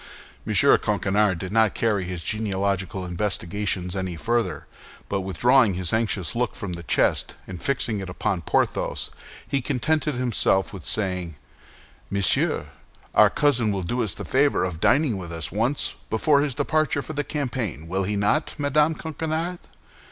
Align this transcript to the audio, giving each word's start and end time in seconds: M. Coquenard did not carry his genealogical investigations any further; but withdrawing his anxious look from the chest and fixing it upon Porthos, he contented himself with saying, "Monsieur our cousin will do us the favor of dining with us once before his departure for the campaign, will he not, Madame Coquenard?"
M. 0.47 0.55
Coquenard 0.55 1.37
did 1.37 1.51
not 1.51 1.75
carry 1.75 2.05
his 2.05 2.23
genealogical 2.23 3.05
investigations 3.05 3.95
any 3.95 4.15
further; 4.15 4.65
but 5.07 5.21
withdrawing 5.21 5.75
his 5.75 5.93
anxious 5.93 6.35
look 6.35 6.55
from 6.55 6.73
the 6.73 6.81
chest 6.81 7.35
and 7.45 7.61
fixing 7.61 7.99
it 7.99 8.09
upon 8.09 8.41
Porthos, 8.41 9.11
he 9.47 9.61
contented 9.61 10.15
himself 10.15 10.73
with 10.73 10.83
saying, 10.85 11.35
"Monsieur 12.09 12.69
our 13.13 13.29
cousin 13.29 13.71
will 13.71 13.83
do 13.83 14.01
us 14.03 14.15
the 14.15 14.25
favor 14.25 14.63
of 14.63 14.79
dining 14.79 15.19
with 15.19 15.31
us 15.31 15.51
once 15.51 15.93
before 16.09 16.41
his 16.41 16.55
departure 16.55 17.03
for 17.03 17.13
the 17.13 17.23
campaign, 17.23 17.87
will 17.87 18.01
he 18.01 18.15
not, 18.15 18.55
Madame 18.57 18.95
Coquenard?" 18.95 19.59